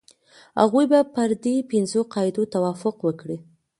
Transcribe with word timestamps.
هغوی 0.61 0.85
به 0.91 0.99
پر 1.15 1.29
دې 1.43 1.55
پنځو 1.71 1.99
قاعدو 2.13 2.43
توافق 2.53 2.95
وکړي. 3.01 3.37